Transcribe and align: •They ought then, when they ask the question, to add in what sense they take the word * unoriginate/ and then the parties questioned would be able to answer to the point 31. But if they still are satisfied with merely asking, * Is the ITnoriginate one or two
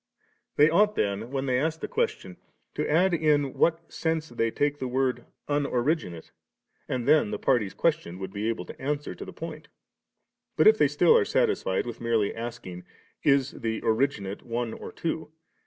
•They 0.55 0.67
ought 0.67 0.95
then, 0.95 1.29
when 1.29 1.45
they 1.45 1.59
ask 1.59 1.79
the 1.79 1.87
question, 1.87 2.37
to 2.73 2.89
add 2.89 3.13
in 3.13 3.53
what 3.53 3.93
sense 3.93 4.29
they 4.29 4.49
take 4.49 4.79
the 4.79 4.87
word 4.87 5.25
* 5.37 5.47
unoriginate/ 5.47 6.31
and 6.89 7.07
then 7.07 7.29
the 7.29 7.37
parties 7.37 7.75
questioned 7.75 8.19
would 8.19 8.33
be 8.33 8.49
able 8.49 8.65
to 8.65 8.81
answer 8.81 9.13
to 9.13 9.23
the 9.25 9.31
point 9.31 9.65
31. 10.57 10.57
But 10.57 10.65
if 10.65 10.79
they 10.79 10.87
still 10.87 11.15
are 11.15 11.23
satisfied 11.23 11.85
with 11.85 12.01
merely 12.01 12.33
asking, 12.35 12.83
* 13.07 13.23
Is 13.35 13.51
the 13.51 13.79
ITnoriginate 13.81 14.41
one 14.41 14.73
or 14.73 14.91
two 14.91 15.31